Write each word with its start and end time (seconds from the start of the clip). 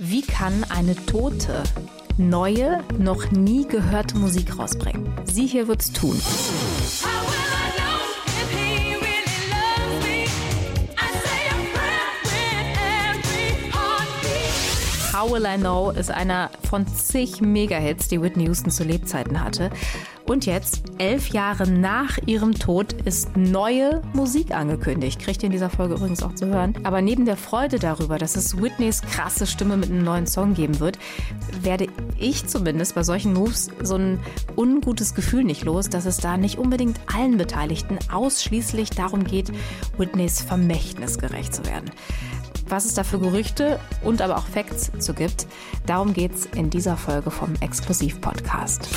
Wie 0.00 0.22
kann 0.22 0.64
eine 0.68 0.94
Tote 0.94 1.64
neue, 2.18 2.84
noch 3.00 3.32
nie 3.32 3.66
gehörte 3.66 4.16
Musik 4.16 4.56
rausbringen? 4.56 5.12
Sie 5.24 5.44
hier 5.44 5.66
wird's 5.66 5.90
tun. 5.90 6.16
How 15.18 15.32
Will 15.32 15.46
I 15.46 15.58
Know 15.58 15.90
ist 15.90 16.12
einer 16.12 16.48
von 16.70 16.86
zig 16.86 17.40
Mega-Hits, 17.40 18.06
die 18.06 18.22
Whitney 18.22 18.44
Houston 18.44 18.70
zu 18.70 18.84
Lebzeiten 18.84 19.42
hatte. 19.42 19.70
Und 20.26 20.46
jetzt, 20.46 20.84
elf 20.98 21.30
Jahre 21.30 21.68
nach 21.68 22.18
ihrem 22.26 22.54
Tod, 22.54 22.92
ist 23.04 23.36
neue 23.36 24.00
Musik 24.12 24.52
angekündigt. 24.52 25.18
Kriegt 25.18 25.42
ihr 25.42 25.46
in 25.46 25.52
dieser 25.52 25.70
Folge 25.70 25.94
übrigens 25.94 26.22
auch 26.22 26.36
zu 26.36 26.46
hören. 26.46 26.74
Aber 26.84 27.02
neben 27.02 27.24
der 27.24 27.36
Freude 27.36 27.80
darüber, 27.80 28.18
dass 28.18 28.36
es 28.36 28.62
Whitneys 28.62 29.02
krasse 29.02 29.48
Stimme 29.48 29.76
mit 29.76 29.90
einem 29.90 30.04
neuen 30.04 30.28
Song 30.28 30.54
geben 30.54 30.78
wird, 30.78 31.00
werde 31.62 31.88
ich 32.16 32.46
zumindest 32.46 32.94
bei 32.94 33.02
solchen 33.02 33.32
Moves 33.32 33.70
so 33.82 33.96
ein 33.96 34.20
ungutes 34.54 35.16
Gefühl 35.16 35.42
nicht 35.42 35.64
los, 35.64 35.88
dass 35.88 36.04
es 36.06 36.18
da 36.18 36.36
nicht 36.36 36.58
unbedingt 36.58 37.00
allen 37.12 37.38
Beteiligten 37.38 37.98
ausschließlich 38.12 38.90
darum 38.90 39.24
geht, 39.24 39.50
Whitneys 39.96 40.42
Vermächtnis 40.42 41.18
gerecht 41.18 41.54
zu 41.54 41.66
werden 41.66 41.90
was 42.70 42.84
es 42.84 42.94
da 42.94 43.04
für 43.04 43.18
Gerüchte 43.18 43.80
und 44.02 44.22
aber 44.22 44.36
auch 44.36 44.46
Facts 44.46 44.90
zu 44.98 45.14
gibt. 45.14 45.46
Darum 45.86 46.12
geht 46.12 46.34
es 46.34 46.46
in 46.46 46.70
dieser 46.70 46.96
Folge 46.96 47.30
vom 47.30 47.54
Exklusiv-Podcast. 47.60 48.88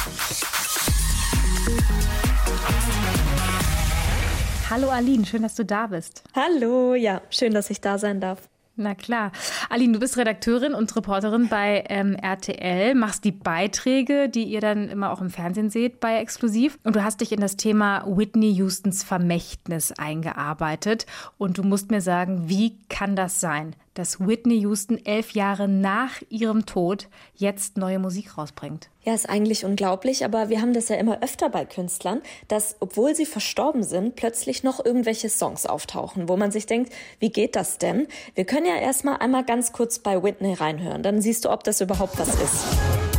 Hallo 4.70 4.90
Aline, 4.90 5.26
schön, 5.26 5.42
dass 5.42 5.56
du 5.56 5.66
da 5.66 5.88
bist. 5.88 6.24
Hallo, 6.34 6.96
ja, 6.96 7.22
schön, 7.30 7.54
dass 7.54 7.70
ich 7.70 7.82
da 7.82 7.98
sein 7.98 8.22
darf. 8.22 8.48
Na 8.78 8.96
klar. 8.96 9.32
Aline, 9.72 9.94
du 9.94 10.00
bist 10.00 10.18
Redakteurin 10.18 10.74
und 10.74 10.94
Reporterin 10.98 11.48
bei 11.48 11.86
ähm, 11.88 12.16
RTL, 12.16 12.94
machst 12.94 13.24
die 13.24 13.32
Beiträge, 13.32 14.28
die 14.28 14.44
ihr 14.44 14.60
dann 14.60 14.90
immer 14.90 15.14
auch 15.14 15.22
im 15.22 15.30
Fernsehen 15.30 15.70
seht 15.70 16.02
bei 16.02 16.18
Exklusiv. 16.18 16.78
Und 16.84 16.98
du 16.98 17.06
hast 17.06 17.22
dich 17.22 17.32
in 17.32 17.40
das 17.40 17.56
Thema 17.56 18.04
Whitney 18.06 18.54
Houstons 18.58 19.02
Vermächtnis 19.02 19.94
eingearbeitet. 19.94 21.06
Und 21.38 21.58
du 21.58 21.64
musst 21.64 21.90
mir 21.90 22.02
sagen, 22.02 22.50
wie 22.50 22.76
kann 22.90 23.16
das 23.16 23.40
sein, 23.40 23.74
dass 23.94 24.20
Whitney 24.20 24.60
Houston 24.60 24.98
elf 25.06 25.32
Jahre 25.32 25.68
nach 25.68 26.22
ihrem 26.30 26.66
Tod 26.66 27.08
jetzt 27.36 27.78
neue 27.78 28.00
Musik 28.00 28.38
rausbringt? 28.38 28.90
Ja, 29.04 29.16
ist 29.16 29.30
eigentlich 29.30 29.66
unglaublich, 29.66 30.24
aber 30.24 30.50
wir 30.50 30.62
haben 30.62 30.74
das 30.74 30.90
ja 30.90 30.96
immer 30.96 31.24
öfter 31.24 31.50
bei 31.50 31.66
Künstlern, 31.66 32.22
dass, 32.48 32.76
obwohl 32.80 33.16
sie 33.16 33.26
verstorben 33.26 33.84
sind, 33.84 34.16
plötzlich 34.16 34.64
noch 34.64 34.84
irgendwelche 34.86 35.28
Songs 35.28 35.66
auftauchen, 35.66 36.30
wo 36.30 36.38
man 36.38 36.52
sich 36.52 36.68
denkt, 36.68 36.94
wie 37.20 37.32
geht 37.32 37.56
das 37.56 37.80
denn? 37.80 38.08
Wir 38.36 38.46
können 38.46 38.68
ja 38.68 38.76
erstmal 38.76 39.18
einmal 39.18 39.44
ganz 39.44 39.61
kurz 39.72 40.00
bei 40.00 40.22
Whitney 40.22 40.54
reinhören, 40.54 41.04
dann 41.04 41.22
siehst 41.22 41.46
du, 41.46 41.52
ob 41.52 41.64
das 41.64 41.82
überhaupt 41.82 42.18
was 42.20 42.30
ist. 42.30 43.11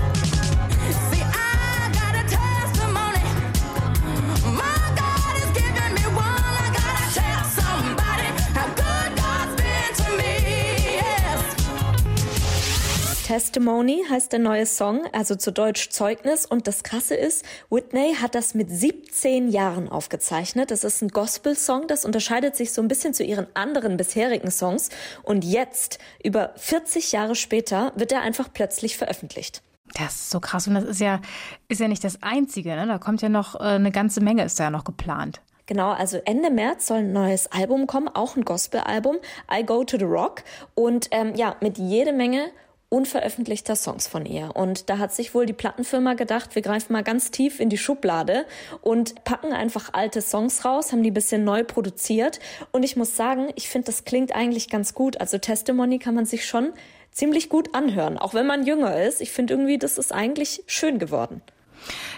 Testimony 13.33 14.05
heißt 14.11 14.31
der 14.33 14.41
neue 14.41 14.67
Song, 14.67 15.07
also 15.13 15.35
zu 15.37 15.53
Deutsch 15.53 15.89
Zeugnis. 15.89 16.45
Und 16.45 16.67
das 16.67 16.83
Krasse 16.83 17.15
ist, 17.15 17.47
Whitney 17.71 18.15
hat 18.21 18.35
das 18.35 18.53
mit 18.53 18.71
17 18.71 19.49
Jahren 19.49 19.89
aufgezeichnet. 19.89 20.71
Das 20.71 20.85
ist 20.85 21.01
ein 21.01 21.09
Gospel-Song, 21.09 21.87
das 21.87 22.05
unterscheidet 22.05 22.57
sich 22.57 22.75
so 22.75 22.83
ein 22.83 22.89
bisschen 22.89 23.15
zu 23.15 23.25
ihren 23.25 23.47
anderen 23.55 23.97
bisherigen 23.97 24.51
Songs. 24.51 24.91
Und 25.23 25.47
jetzt, 25.47 25.99
über 26.23 26.53
40 26.57 27.13
Jahre 27.13 27.35
später, 27.35 27.95
wird 27.97 28.13
er 28.13 28.21
einfach 28.21 28.51
plötzlich 28.53 28.99
veröffentlicht. 28.99 29.63
Das 29.95 30.13
ist 30.13 30.31
so 30.31 30.39
krass. 30.39 30.69
Und 30.69 30.75
das 30.75 30.85
ist 30.85 31.01
ja, 31.01 31.23
ist 31.69 31.81
ja 31.81 31.89
nicht 31.89 32.05
das 32.05 32.23
Einzige. 32.23 32.77
Ne? 32.77 32.87
Da 32.87 32.99
kommt 32.99 33.23
ja 33.23 33.31
noch 33.31 33.55
äh, 33.55 33.61
eine 33.61 33.93
ganze 33.93 34.21
Menge, 34.21 34.45
ist 34.45 34.61
da 34.61 34.65
ja 34.65 34.71
noch 34.71 34.85
geplant. 34.85 35.41
Genau, 35.67 35.93
also 35.93 36.19
Ende 36.27 36.51
März 36.51 36.89
soll 36.89 36.99
ein 36.99 37.13
neues 37.13 37.51
Album 37.51 37.87
kommen, 37.87 38.09
auch 38.09 38.37
ein 38.37 38.45
Gospel-Album, 38.45 39.17
I 39.51 39.65
Go 39.65 39.85
to 39.85 39.97
the 39.97 40.05
Rock. 40.05 40.43
Und 40.75 41.09
ähm, 41.13 41.35
ja, 41.35 41.57
mit 41.61 41.79
jede 41.79 42.13
Menge 42.13 42.51
unveröffentlichter 42.93 43.75
Songs 43.75 44.07
von 44.07 44.27
ihr. 44.27 44.55
Und 44.55 44.91
da 44.91 44.99
hat 44.99 45.15
sich 45.15 45.35
wohl 45.35 45.47
die 45.47 45.55
Plattenfirma 45.55 46.13
gedacht, 46.13 46.55
wir 46.55 46.61
greifen 46.61 46.93
mal 46.93 47.03
ganz 47.03 47.31
tief 47.31 47.59
in 47.59 47.71
die 47.71 47.79
Schublade 47.79 48.45
und 48.83 49.25
packen 49.25 49.53
einfach 49.53 49.95
alte 49.95 50.21
Songs 50.21 50.65
raus, 50.67 50.93
haben 50.93 51.03
die 51.03 51.11
bisschen 51.11 51.43
neu 51.43 51.65
produziert. 51.65 52.39
Und 52.71 52.83
ich 52.83 52.95
muss 52.95 53.17
sagen, 53.17 53.49
ich 53.57 53.71
finde, 53.71 53.87
das 53.87 54.05
klingt 54.05 54.35
eigentlich 54.35 54.69
ganz 54.69 54.93
gut. 54.93 55.21
Also 55.21 55.39
Testimony 55.39 55.99
kann 55.99 56.15
man 56.15 56.27
sich 56.27 56.45
schon 56.45 56.75
ziemlich 57.11 57.49
gut 57.49 57.75
anhören, 57.75 58.19
auch 58.19 58.35
wenn 58.35 58.47
man 58.47 58.67
jünger 58.67 59.03
ist. 59.03 59.23
Ich 59.23 59.33
finde 59.33 59.55
irgendwie, 59.55 59.79
das 59.79 59.97
ist 59.97 60.13
eigentlich 60.13 60.63
schön 60.67 60.99
geworden. 60.99 61.41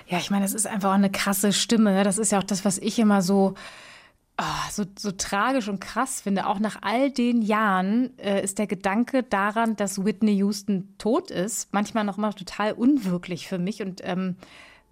Ja, 0.08 0.18
ich 0.18 0.30
meine, 0.30 0.44
es 0.44 0.54
ist 0.54 0.66
einfach 0.66 0.90
auch 0.90 0.94
eine 0.94 1.10
krasse 1.10 1.52
Stimme. 1.52 2.02
Das 2.02 2.18
ist 2.18 2.32
ja 2.32 2.38
auch 2.38 2.44
das, 2.44 2.64
was 2.64 2.78
ich 2.78 2.98
immer 2.98 3.22
so 3.22 3.54
oh, 4.38 4.70
so, 4.70 4.84
so 4.98 5.12
tragisch 5.12 5.68
und 5.68 5.80
krass 5.80 6.20
finde, 6.20 6.46
auch 6.46 6.58
nach 6.58 6.78
all 6.82 7.10
den 7.10 7.42
Jahren 7.42 8.18
äh, 8.18 8.42
ist 8.42 8.58
der 8.58 8.66
Gedanke 8.66 9.22
daran, 9.22 9.76
dass 9.76 10.04
Whitney 10.04 10.32
Houston 10.36 10.94
tot 10.98 11.30
ist, 11.30 11.72
manchmal 11.72 12.04
noch 12.04 12.18
immer 12.18 12.34
total 12.34 12.72
unwirklich 12.72 13.48
für 13.48 13.58
mich. 13.58 13.82
Und 13.82 14.00
ähm, 14.04 14.36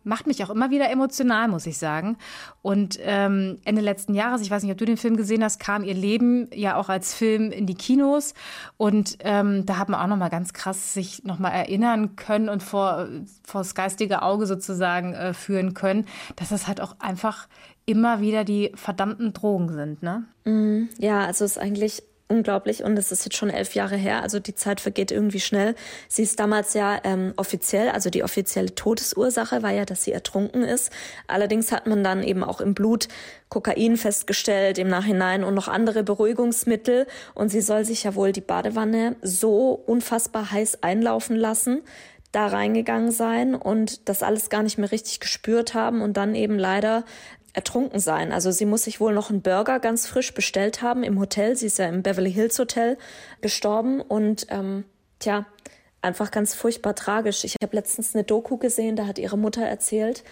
macht 0.05 0.27
mich 0.27 0.43
auch 0.45 0.51
immer 0.51 0.71
wieder 0.71 0.91
emotional, 0.91 1.49
muss 1.49 1.67
ich 1.67 1.79
sagen. 1.79 2.17
Und 2.63 2.99
ähm, 3.03 3.59
Ende 3.65 3.83
letzten 3.83 4.15
Jahres, 4.15 4.43
ich 4.43 4.51
weiß 4.51 4.63
nicht, 4.63 4.73
ob 4.73 4.79
du 4.79 4.85
den 4.85 4.97
Film 4.97 5.17
gesehen 5.17 5.43
hast, 5.45 5.61
kam 5.61 5.85
ihr 5.85 5.95
Leben 5.95 6.49
ja 6.55 6.77
auch 6.77 6.89
als 6.89 7.15
Film 7.15 7.51
in 7.51 7.67
die 7.67 7.75
Kinos. 7.75 8.35
Und 8.77 9.19
ähm, 9.21 9.67
da 9.67 9.79
hat 9.79 9.89
man 9.89 10.01
auch 10.01 10.07
noch 10.07 10.17
mal 10.17 10.29
ganz 10.29 10.53
krass 10.53 10.95
sich 10.95 11.25
noch 11.25 11.39
mal 11.39 11.51
erinnern 11.51 12.17
können 12.17 12.49
und 12.49 12.63
vor, 12.63 13.09
vor 13.43 13.61
das 13.61 13.75
geistige 13.75 14.23
Auge 14.23 14.47
sozusagen 14.47 15.15
äh, 15.15 15.35
führen 15.35 15.75
können, 15.75 16.07
dass 16.37 16.51
das 16.51 16.67
halt 16.67 16.81
auch 16.81 16.97
einfach 16.99 17.49
immer 17.87 18.21
wieder 18.21 18.45
die 18.45 18.73
verdammten 18.75 19.33
Drogen 19.33 19.73
sind, 19.73 20.03
ne? 20.03 20.25
Mm, 20.45 20.89
ja, 20.99 21.21
also 21.27 21.45
es 21.45 21.53
ist 21.53 21.59
eigentlich 21.59 22.03
unglaublich 22.33 22.83
und 22.83 22.99
es 22.99 23.13
ist 23.13 23.25
jetzt 23.25 23.37
schon 23.37 23.51
elf 23.51 23.75
Jahre 23.75 23.97
her, 23.97 24.23
also 24.23 24.41
die 24.41 24.55
Zeit 24.55 24.81
vergeht 24.81 25.11
irgendwie 25.11 25.41
schnell. 25.41 25.75
Sie 26.09 26.23
ist 26.23 26.41
damals 26.41 26.75
ja 26.75 26.99
ähm, 27.05 27.35
offiziell, 27.37 27.91
also 27.91 28.09
die 28.09 28.25
offizielle 28.25 28.75
Todesursache 28.75 29.63
war 29.63 29.71
ja, 29.71 29.85
dass 29.85 30.05
sie 30.05 30.13
ertrunken 30.13 30.63
ist. 30.63 30.91
Allerdings 31.27 31.71
hat 31.71 31.87
man 31.87 32.03
dann 32.03 32.23
eben 32.23 32.43
auch 32.43 32.61
im 32.61 32.75
Blut 32.75 33.09
Kokain 33.51 33.99
festgestellt 33.99 34.79
im 34.79 34.89
Nachhinein 34.89 35.45
und 35.45 35.53
noch 35.55 35.69
andere 35.69 36.03
Beruhigungsmittel 36.03 37.07
und 37.35 37.51
sie 37.51 37.61
soll 37.61 37.85
sich 37.85 38.05
ja 38.05 38.15
wohl 38.15 38.33
die 38.33 38.41
Badewanne 38.41 39.17
so 39.21 39.73
unfassbar 39.87 40.51
heiß 40.51 40.83
einlaufen 40.83 41.37
lassen, 41.37 41.83
da 42.33 42.47
reingegangen 42.47 43.11
sein 43.11 43.55
und 43.55 44.09
das 44.09 44.23
alles 44.23 44.49
gar 44.49 44.63
nicht 44.63 44.79
mehr 44.79 44.91
richtig 44.91 45.21
gespürt 45.21 45.75
haben 45.75 46.01
und 46.01 46.17
dann 46.17 46.35
eben 46.35 46.59
leider 46.59 47.05
ertrunken 47.53 48.01
sein. 48.01 48.33
Also 48.33 48.51
sie 48.51 48.65
muss 48.65 48.85
sich 48.85 49.01
wohl 49.01 49.13
noch 49.13 49.31
einen 49.31 49.43
Burger 49.43 49.79
ganz 49.79 50.07
frisch 50.07 50.33
bestellt 50.35 50.83
haben 50.83 51.03
im 51.03 51.19
Hotel. 51.19 51.57
Sie 51.57 51.67
ist 51.67 51.79
ja 51.79 51.87
im 51.87 52.03
Beverly 52.03 52.33
Hills 52.33 52.59
Hotel 52.59 52.97
gestorben 53.41 54.01
und 54.01 54.47
ähm, 54.51 54.85
tja, 55.19 55.47
einfach 56.01 56.31
ganz 56.31 56.55
furchtbar 56.55 56.95
tragisch. 56.95 57.45
Ich 57.45 57.57
habe 57.63 57.77
letztens 57.77 58.15
eine 58.15 58.25
Doku 58.25 58.57
gesehen, 58.57 58.97
da 58.97 59.07
hat 59.07 59.19
ihre 59.19 59.39
Mutter 59.39 59.63
erzählt, 59.63 60.25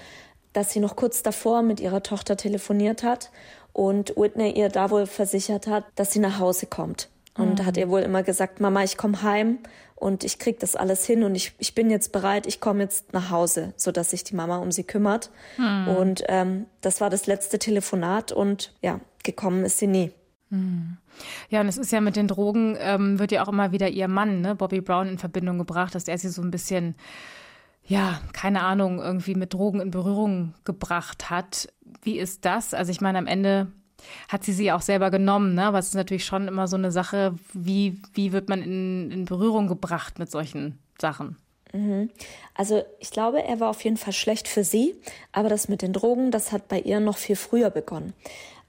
dass 0.52 0.72
sie 0.72 0.80
noch 0.80 0.96
kurz 0.96 1.22
davor 1.22 1.62
mit 1.62 1.78
ihrer 1.78 2.02
Tochter 2.02 2.36
telefoniert 2.36 3.02
hat 3.02 3.30
und 3.72 4.16
Whitney 4.16 4.52
ihr 4.52 4.68
da 4.68 4.90
wohl 4.90 5.06
versichert 5.06 5.66
hat, 5.66 5.84
dass 5.94 6.12
sie 6.12 6.18
nach 6.18 6.38
Hause 6.38 6.66
kommt. 6.66 7.08
Und 7.36 7.60
mhm. 7.60 7.66
hat 7.66 7.76
ihr 7.76 7.88
wohl 7.88 8.00
immer 8.00 8.22
gesagt, 8.22 8.60
Mama, 8.60 8.82
ich 8.82 8.96
komme 8.96 9.22
heim 9.22 9.60
und 10.00 10.24
ich 10.24 10.38
krieg 10.38 10.58
das 10.58 10.76
alles 10.76 11.04
hin 11.04 11.22
und 11.24 11.34
ich, 11.34 11.52
ich 11.58 11.74
bin 11.74 11.90
jetzt 11.90 12.10
bereit, 12.10 12.46
ich 12.46 12.58
komme 12.58 12.82
jetzt 12.82 13.12
nach 13.12 13.30
Hause, 13.30 13.74
so 13.76 13.92
dass 13.92 14.10
sich 14.10 14.24
die 14.24 14.34
Mama 14.34 14.56
um 14.56 14.72
sie 14.72 14.82
kümmert. 14.82 15.30
Hm. 15.56 15.88
Und 15.88 16.24
ähm, 16.28 16.64
das 16.80 17.02
war 17.02 17.10
das 17.10 17.26
letzte 17.26 17.58
Telefonat 17.58 18.32
und 18.32 18.72
ja, 18.80 19.00
gekommen 19.22 19.62
ist 19.62 19.78
sie 19.78 19.86
nie. 19.86 20.10
Hm. 20.48 20.96
Ja, 21.50 21.60
und 21.60 21.68
es 21.68 21.76
ist 21.76 21.92
ja 21.92 22.00
mit 22.00 22.16
den 22.16 22.28
Drogen, 22.28 22.78
ähm, 22.80 23.18
wird 23.18 23.30
ja 23.30 23.44
auch 23.44 23.48
immer 23.48 23.72
wieder 23.72 23.88
ihr 23.88 24.08
Mann, 24.08 24.40
ne, 24.40 24.54
Bobby 24.54 24.80
Brown, 24.80 25.06
in 25.06 25.18
Verbindung 25.18 25.58
gebracht, 25.58 25.94
dass 25.94 26.08
er 26.08 26.16
sie 26.16 26.30
so 26.30 26.40
ein 26.40 26.50
bisschen, 26.50 26.94
ja, 27.84 28.22
keine 28.32 28.62
Ahnung, 28.62 29.00
irgendwie 29.00 29.34
mit 29.34 29.52
Drogen 29.52 29.80
in 29.80 29.90
Berührung 29.90 30.54
gebracht 30.64 31.28
hat. 31.28 31.68
Wie 32.00 32.18
ist 32.18 32.46
das? 32.46 32.72
Also 32.72 32.90
ich 32.90 33.02
meine, 33.02 33.18
am 33.18 33.26
Ende 33.26 33.70
hat 34.28 34.44
sie 34.44 34.52
sie 34.52 34.72
auch 34.72 34.82
selber 34.82 35.10
genommen, 35.10 35.54
ne? 35.54 35.64
Aber 35.64 35.78
es 35.78 35.88
ist 35.88 35.94
natürlich 35.94 36.24
schon 36.24 36.48
immer 36.48 36.68
so 36.68 36.76
eine 36.76 36.92
Sache, 36.92 37.34
wie, 37.52 38.00
wie 38.14 38.32
wird 38.32 38.48
man 38.48 38.62
in, 38.62 39.10
in 39.10 39.24
Berührung 39.24 39.68
gebracht 39.68 40.18
mit 40.18 40.30
solchen 40.30 40.78
Sachen? 41.00 41.36
Mhm. 41.72 42.10
Also 42.54 42.82
ich 42.98 43.10
glaube, 43.10 43.42
er 43.42 43.60
war 43.60 43.70
auf 43.70 43.82
jeden 43.84 43.96
Fall 43.96 44.12
schlecht 44.12 44.48
für 44.48 44.64
sie, 44.64 44.94
aber 45.32 45.48
das 45.48 45.68
mit 45.68 45.82
den 45.82 45.92
Drogen, 45.92 46.30
das 46.30 46.52
hat 46.52 46.68
bei 46.68 46.80
ihr 46.80 47.00
noch 47.00 47.16
viel 47.16 47.36
früher 47.36 47.70
begonnen. 47.70 48.12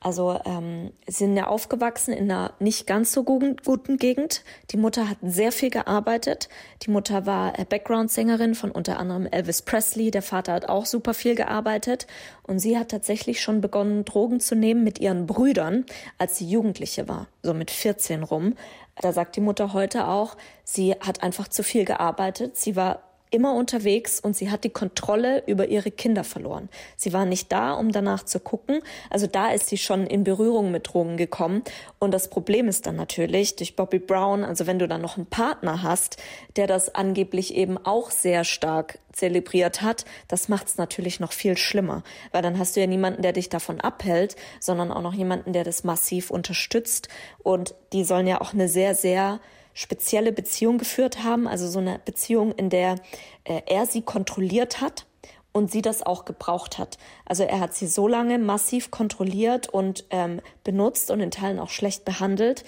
Also 0.03 0.39
ähm, 0.45 0.91
sind 1.07 1.37
ja 1.37 1.45
aufgewachsen 1.45 2.11
in 2.11 2.31
einer 2.31 2.53
nicht 2.59 2.87
ganz 2.87 3.11
so 3.11 3.23
guten, 3.23 3.97
Gegend. 3.97 4.43
Die 4.71 4.77
Mutter 4.77 5.07
hat 5.07 5.17
sehr 5.21 5.51
viel 5.51 5.69
gearbeitet. 5.69 6.49
Die 6.81 6.89
Mutter 6.89 7.27
war 7.27 7.59
äh, 7.59 7.65
Background-Sängerin 7.65 8.55
von 8.55 8.71
unter 8.71 8.97
anderem 8.97 9.27
Elvis 9.27 9.61
Presley. 9.61 10.09
Der 10.09 10.23
Vater 10.23 10.53
hat 10.53 10.67
auch 10.67 10.87
super 10.87 11.13
viel 11.13 11.35
gearbeitet. 11.35 12.07
Und 12.41 12.57
sie 12.57 12.79
hat 12.79 12.89
tatsächlich 12.89 13.41
schon 13.41 13.61
begonnen, 13.61 14.03
Drogen 14.03 14.39
zu 14.39 14.55
nehmen 14.55 14.83
mit 14.83 14.99
ihren 14.99 15.27
Brüdern, 15.27 15.85
als 16.17 16.39
sie 16.39 16.49
Jugendliche 16.49 17.07
war, 17.07 17.27
so 17.43 17.53
mit 17.53 17.69
14 17.69 18.23
rum. 18.23 18.55
Da 18.99 19.13
sagt 19.13 19.35
die 19.35 19.41
Mutter 19.41 19.71
heute 19.73 20.07
auch, 20.07 20.35
sie 20.63 20.93
hat 20.93 21.21
einfach 21.21 21.47
zu 21.47 21.61
viel 21.61 21.85
gearbeitet. 21.85 22.57
Sie 22.57 22.75
war 22.75 23.03
immer 23.31 23.55
unterwegs 23.55 24.19
und 24.19 24.35
sie 24.35 24.51
hat 24.51 24.63
die 24.63 24.69
Kontrolle 24.69 25.43
über 25.47 25.67
ihre 25.67 25.89
Kinder 25.89 26.23
verloren. 26.23 26.69
Sie 26.97 27.13
war 27.13 27.25
nicht 27.25 27.51
da, 27.51 27.73
um 27.73 27.91
danach 27.91 28.23
zu 28.23 28.39
gucken. 28.39 28.81
Also 29.09 29.25
da 29.25 29.51
ist 29.51 29.67
sie 29.67 29.77
schon 29.77 30.05
in 30.05 30.23
Berührung 30.23 30.71
mit 30.71 30.93
Drogen 30.93 31.17
gekommen. 31.17 31.63
Und 31.97 32.13
das 32.13 32.29
Problem 32.29 32.67
ist 32.67 32.85
dann 32.85 32.97
natürlich 32.97 33.55
durch 33.55 33.75
Bobby 33.75 33.99
Brown, 33.99 34.43
also 34.43 34.67
wenn 34.67 34.79
du 34.79 34.87
dann 34.87 35.01
noch 35.01 35.17
einen 35.17 35.25
Partner 35.25 35.81
hast, 35.81 36.17
der 36.57 36.67
das 36.67 36.93
angeblich 36.93 37.55
eben 37.55 37.77
auch 37.77 38.11
sehr 38.11 38.43
stark 38.43 38.99
zelebriert 39.13 39.81
hat, 39.81 40.05
das 40.27 40.49
macht 40.49 40.67
es 40.67 40.77
natürlich 40.77 41.19
noch 41.19 41.31
viel 41.31 41.57
schlimmer, 41.57 42.03
weil 42.31 42.41
dann 42.41 42.57
hast 42.59 42.75
du 42.75 42.81
ja 42.81 42.87
niemanden, 42.87 43.21
der 43.21 43.33
dich 43.33 43.49
davon 43.49 43.81
abhält, 43.81 44.35
sondern 44.59 44.91
auch 44.91 45.01
noch 45.01 45.13
jemanden, 45.13 45.53
der 45.53 45.63
das 45.63 45.83
massiv 45.83 46.31
unterstützt. 46.31 47.09
Und 47.43 47.75
die 47.93 48.03
sollen 48.03 48.27
ja 48.27 48.41
auch 48.41 48.53
eine 48.53 48.67
sehr, 48.67 48.95
sehr 48.95 49.39
spezielle 49.73 50.31
Beziehung 50.31 50.77
geführt 50.77 51.23
haben, 51.23 51.47
also 51.47 51.67
so 51.67 51.79
eine 51.79 51.99
Beziehung, 52.03 52.51
in 52.53 52.69
der 52.69 52.95
äh, 53.43 53.61
er 53.65 53.85
sie 53.85 54.01
kontrolliert 54.01 54.81
hat 54.81 55.05
und 55.51 55.71
sie 55.71 55.81
das 55.81 56.03
auch 56.03 56.25
gebraucht 56.25 56.77
hat. 56.77 56.97
Also 57.25 57.43
er 57.43 57.59
hat 57.59 57.73
sie 57.73 57.87
so 57.87 58.07
lange 58.07 58.39
massiv 58.39 58.91
kontrolliert 58.91 59.69
und 59.69 60.05
ähm, 60.09 60.41
benutzt 60.63 61.11
und 61.11 61.19
in 61.19 61.31
Teilen 61.31 61.59
auch 61.59 61.69
schlecht 61.69 62.05
behandelt, 62.05 62.63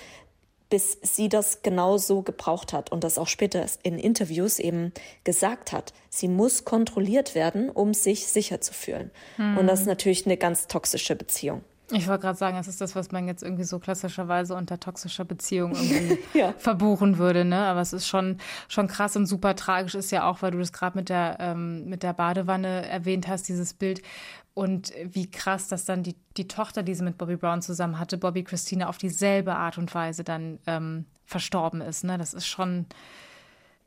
bis 0.69 0.97
sie 1.03 1.29
das 1.29 1.61
genauso 1.61 2.23
gebraucht 2.23 2.73
hat 2.73 2.91
und 2.91 3.03
das 3.03 3.19
auch 3.19 3.27
später 3.27 3.63
in 3.83 3.99
Interviews 3.99 4.57
eben 4.57 4.91
gesagt 5.23 5.71
hat. 5.71 5.93
Sie 6.09 6.27
muss 6.27 6.65
kontrolliert 6.65 7.35
werden, 7.35 7.69
um 7.69 7.93
sich 7.93 8.27
sicher 8.27 8.59
zu 8.59 8.73
fühlen. 8.73 9.11
Hm. 9.35 9.59
Und 9.59 9.67
das 9.67 9.81
ist 9.81 9.85
natürlich 9.85 10.25
eine 10.25 10.35
ganz 10.35 10.67
toxische 10.67 11.15
Beziehung. 11.15 11.63
Ich 11.95 12.07
wollte 12.07 12.21
gerade 12.23 12.37
sagen, 12.37 12.57
das 12.57 12.67
ist 12.67 12.81
das, 12.81 12.95
was 12.95 13.11
man 13.11 13.27
jetzt 13.27 13.43
irgendwie 13.43 13.63
so 13.63 13.79
klassischerweise 13.79 14.55
unter 14.55 14.79
toxischer 14.79 15.25
Beziehung 15.25 15.71
irgendwie 15.75 16.19
ja. 16.33 16.53
verbuchen 16.57 17.17
würde, 17.17 17.45
ne? 17.45 17.59
Aber 17.65 17.81
es 17.81 17.93
ist 17.93 18.07
schon, 18.07 18.37
schon 18.67 18.87
krass 18.87 19.15
und 19.15 19.25
super 19.25 19.55
tragisch 19.55 19.95
ist 19.95 20.11
ja 20.11 20.29
auch, 20.29 20.41
weil 20.41 20.51
du 20.51 20.59
das 20.59 20.73
gerade 20.73 20.97
mit 20.97 21.09
der, 21.09 21.37
ähm, 21.39 21.85
mit 21.85 22.03
der 22.03 22.13
Badewanne 22.13 22.87
erwähnt 22.87 23.27
hast, 23.27 23.47
dieses 23.47 23.73
Bild. 23.73 24.01
Und 24.53 24.93
wie 25.03 25.31
krass, 25.31 25.67
dass 25.67 25.85
dann 25.85 26.03
die, 26.03 26.15
die 26.37 26.47
Tochter, 26.47 26.83
die 26.83 26.93
sie 26.93 27.03
mit 27.03 27.17
Bobby 27.17 27.37
Brown 27.37 27.61
zusammen 27.61 27.97
hatte, 27.97 28.17
Bobby 28.17 28.43
Christina, 28.43 28.87
auf 28.87 28.97
dieselbe 28.97 29.55
Art 29.55 29.77
und 29.79 29.93
Weise 29.95 30.23
dann 30.23 30.59
ähm, 30.67 31.05
verstorben 31.25 31.81
ist. 31.81 32.03
Ne? 32.03 32.19
Das 32.19 32.35
ist 32.35 32.45
schon, 32.45 32.85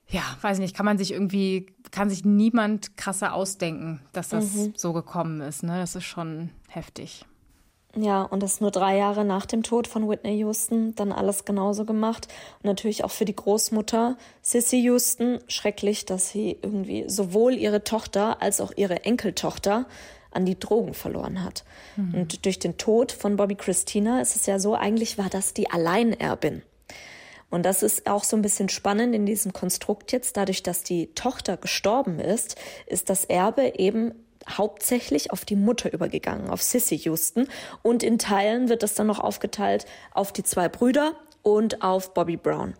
ja, 0.08 0.22
weiß 0.40 0.58
nicht, 0.58 0.76
kann 0.76 0.86
man 0.86 0.98
sich 0.98 1.12
irgendwie, 1.12 1.66
kann 1.92 2.10
sich 2.10 2.24
niemand 2.24 2.96
krasser 2.96 3.32
ausdenken, 3.32 4.00
dass 4.12 4.30
das 4.30 4.54
mhm. 4.54 4.72
so 4.76 4.92
gekommen 4.92 5.40
ist. 5.40 5.62
Ne? 5.62 5.78
Das 5.78 5.94
ist 5.94 6.04
schon 6.04 6.50
heftig. 6.68 7.24
Ja, 7.98 8.22
und 8.22 8.42
das 8.42 8.60
nur 8.60 8.70
drei 8.70 8.98
Jahre 8.98 9.24
nach 9.24 9.46
dem 9.46 9.62
Tod 9.62 9.88
von 9.88 10.08
Whitney 10.08 10.36
Houston, 10.38 10.94
dann 10.94 11.12
alles 11.12 11.46
genauso 11.46 11.86
gemacht. 11.86 12.28
Und 12.58 12.66
natürlich 12.66 13.04
auch 13.04 13.10
für 13.10 13.24
die 13.24 13.34
Großmutter 13.34 14.18
Sissy 14.42 14.76
Houston 14.82 15.38
schrecklich, 15.48 16.04
dass 16.04 16.28
sie 16.28 16.58
irgendwie 16.60 17.04
sowohl 17.08 17.54
ihre 17.54 17.84
Tochter 17.84 18.42
als 18.42 18.60
auch 18.60 18.72
ihre 18.76 19.04
Enkeltochter 19.04 19.86
an 20.30 20.44
die 20.44 20.58
Drogen 20.58 20.92
verloren 20.92 21.42
hat. 21.42 21.64
Mhm. 21.96 22.14
Und 22.14 22.44
durch 22.44 22.58
den 22.58 22.76
Tod 22.76 23.12
von 23.12 23.36
Bobby 23.36 23.54
Christina 23.54 24.20
ist 24.20 24.36
es 24.36 24.44
ja 24.44 24.58
so, 24.58 24.74
eigentlich 24.74 25.16
war 25.16 25.30
das 25.30 25.54
die 25.54 25.70
Alleinerbin. 25.70 26.62
Und 27.48 27.64
das 27.64 27.82
ist 27.82 28.06
auch 28.06 28.24
so 28.24 28.36
ein 28.36 28.42
bisschen 28.42 28.68
spannend 28.68 29.14
in 29.14 29.24
diesem 29.24 29.54
Konstrukt 29.54 30.12
jetzt. 30.12 30.36
Dadurch, 30.36 30.62
dass 30.62 30.82
die 30.82 31.14
Tochter 31.14 31.56
gestorben 31.56 32.18
ist, 32.18 32.56
ist 32.86 33.08
das 33.08 33.24
Erbe 33.24 33.78
eben 33.78 34.12
hauptsächlich 34.48 35.30
auf 35.32 35.44
die 35.44 35.56
Mutter 35.56 35.92
übergegangen, 35.92 36.50
auf 36.50 36.62
Sissy 36.62 36.96
Houston. 36.96 37.48
Und 37.82 38.02
in 38.02 38.18
Teilen 38.18 38.68
wird 38.68 38.82
das 38.82 38.94
dann 38.94 39.06
noch 39.06 39.20
aufgeteilt 39.20 39.86
auf 40.12 40.32
die 40.32 40.42
zwei 40.42 40.68
Brüder 40.68 41.14
und 41.42 41.82
auf 41.82 42.14
Bobby 42.14 42.36
Brown. 42.36 42.74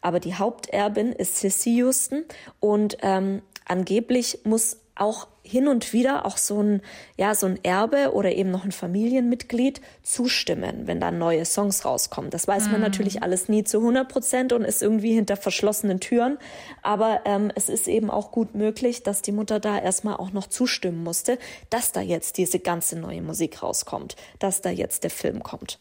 Aber 0.00 0.20
die 0.20 0.34
Haupterbin 0.34 1.12
ist 1.12 1.36
Sissy 1.36 1.76
Houston 1.76 2.24
und 2.60 2.98
ähm, 3.02 3.42
angeblich 3.66 4.40
muss 4.44 4.78
auch 4.96 5.28
hin 5.42 5.68
und 5.68 5.92
wieder 5.92 6.26
auch 6.26 6.36
so 6.36 6.60
ein, 6.60 6.82
ja, 7.16 7.34
so 7.34 7.46
ein 7.46 7.62
Erbe 7.62 8.12
oder 8.12 8.32
eben 8.32 8.50
noch 8.50 8.64
ein 8.64 8.72
Familienmitglied 8.72 9.80
zustimmen, 10.02 10.86
wenn 10.86 10.98
da 10.98 11.10
neue 11.10 11.44
Songs 11.44 11.84
rauskommen. 11.84 12.30
Das 12.30 12.48
weiß 12.48 12.66
man 12.66 12.76
mhm. 12.76 12.82
natürlich 12.82 13.22
alles 13.22 13.48
nie 13.48 13.62
zu 13.62 13.78
100 13.78 14.08
Prozent 14.08 14.52
und 14.52 14.64
ist 14.64 14.82
irgendwie 14.82 15.14
hinter 15.14 15.36
verschlossenen 15.36 16.00
Türen. 16.00 16.38
Aber 16.82 17.20
ähm, 17.26 17.52
es 17.54 17.68
ist 17.68 17.86
eben 17.86 18.10
auch 18.10 18.32
gut 18.32 18.54
möglich, 18.54 19.02
dass 19.02 19.22
die 19.22 19.32
Mutter 19.32 19.60
da 19.60 19.78
erstmal 19.78 20.16
auch 20.16 20.32
noch 20.32 20.48
zustimmen 20.48 21.04
musste, 21.04 21.38
dass 21.70 21.92
da 21.92 22.00
jetzt 22.00 22.38
diese 22.38 22.58
ganze 22.58 22.98
neue 22.98 23.22
Musik 23.22 23.62
rauskommt, 23.62 24.16
dass 24.38 24.62
da 24.62 24.70
jetzt 24.70 25.04
der 25.04 25.10
Film 25.10 25.42
kommt. 25.42 25.78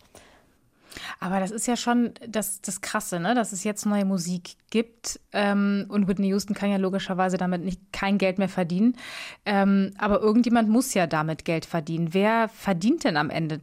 Aber 1.19 1.39
das 1.39 1.51
ist 1.51 1.67
ja 1.67 1.75
schon 1.75 2.13
das, 2.27 2.61
das 2.61 2.81
Krasse, 2.81 3.19
ne? 3.19 3.35
dass 3.35 3.51
es 3.51 3.63
jetzt 3.63 3.85
neue 3.85 4.05
Musik 4.05 4.55
gibt. 4.69 5.19
Ähm, 5.33 5.85
und 5.89 6.07
Whitney 6.07 6.27
Houston 6.27 6.53
kann 6.53 6.69
ja 6.69 6.77
logischerweise 6.77 7.37
damit 7.37 7.63
nicht 7.63 7.81
kein 7.91 8.17
Geld 8.17 8.37
mehr 8.37 8.49
verdienen. 8.49 8.97
Ähm, 9.45 9.91
aber 9.97 10.21
irgendjemand 10.21 10.69
muss 10.69 10.93
ja 10.93 11.07
damit 11.07 11.45
Geld 11.45 11.65
verdienen. 11.65 12.13
Wer 12.13 12.49
verdient 12.49 13.03
denn 13.03 13.17
am 13.17 13.29
Ende 13.29 13.61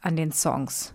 an 0.00 0.16
den 0.16 0.32
Songs? 0.32 0.94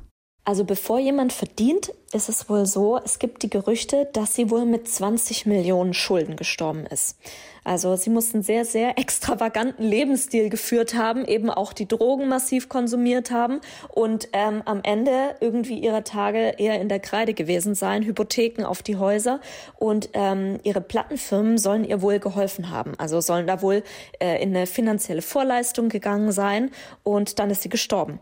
Also 0.50 0.66
bevor 0.66 0.98
jemand 0.98 1.32
verdient, 1.32 1.94
ist 2.12 2.28
es 2.28 2.50
wohl 2.50 2.66
so, 2.66 3.00
es 3.06 3.20
gibt 3.20 3.44
die 3.44 3.52
Gerüchte, 3.52 4.10
dass 4.14 4.34
sie 4.34 4.50
wohl 4.50 4.66
mit 4.66 4.88
20 4.88 5.46
Millionen 5.46 5.94
Schulden 5.94 6.38
gestorben 6.38 6.88
ist. 6.88 7.20
Also 7.64 7.96
sie 7.96 8.10
muss 8.10 8.34
einen 8.34 8.42
sehr, 8.42 8.66
sehr 8.66 8.98
extravaganten 8.98 9.84
Lebensstil 9.84 10.50
geführt 10.50 10.96
haben, 10.96 11.24
eben 11.26 11.52
auch 11.52 11.72
die 11.72 11.88
Drogen 11.88 12.28
massiv 12.28 12.68
konsumiert 12.68 13.30
haben 13.30 13.62
und 13.90 14.30
ähm, 14.34 14.64
am 14.66 14.80
Ende 14.82 15.36
irgendwie 15.40 15.78
ihrer 15.78 16.04
Tage 16.04 16.56
eher 16.58 16.82
in 16.82 16.90
der 16.90 17.00
Kreide 17.00 17.36
gewesen 17.36 17.76
sein, 17.76 18.02
Hypotheken 18.02 18.66
auf 18.66 18.82
die 18.82 18.98
Häuser 18.98 19.42
und 19.78 20.10
ähm, 20.14 20.58
ihre 20.64 20.82
Plattenfirmen 20.82 21.60
sollen 21.60 21.84
ihr 21.84 22.02
wohl 22.02 22.18
geholfen 22.18 22.72
haben. 22.72 22.94
Also 22.98 23.22
sollen 23.22 23.46
da 23.46 23.62
wohl 23.62 23.84
äh, 24.20 24.42
in 24.42 24.50
eine 24.56 24.66
finanzielle 24.66 25.22
Vorleistung 25.22 25.90
gegangen 25.90 26.32
sein 26.32 26.72
und 27.04 27.38
dann 27.38 27.52
ist 27.52 27.62
sie 27.62 27.70
gestorben. 27.70 28.20